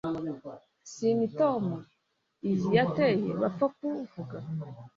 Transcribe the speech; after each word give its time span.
si 0.91 1.05
imitoma 1.13 1.77
iyi 2.49 2.67
yateye 2.77 3.29
bapfa 3.41 3.65
kuvuga 3.77 4.37